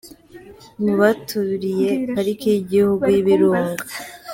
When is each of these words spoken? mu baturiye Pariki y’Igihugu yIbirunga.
mu 0.83 0.93
baturiye 0.99 1.89
Pariki 2.13 2.45
y’Igihugu 2.53 3.03
yIbirunga. 3.13 3.83